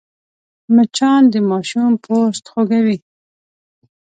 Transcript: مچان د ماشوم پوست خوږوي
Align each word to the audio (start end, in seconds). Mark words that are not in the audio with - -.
مچان 0.75 1.21
د 1.31 1.35
ماشوم 1.49 1.91
پوست 2.03 2.43
خوږوي 2.51 2.97